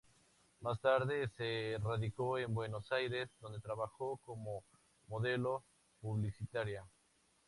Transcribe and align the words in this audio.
Más 0.61 0.81
tarde 0.81 1.29
se 1.37 1.77
radicó 1.79 2.39
en 2.39 2.55
Buenos 2.55 2.91
Aires, 2.91 3.29
donde 3.39 3.59
trabajó 3.59 4.17
como 4.25 4.63
modelo 5.07 5.63
publicitaria. 6.01 6.83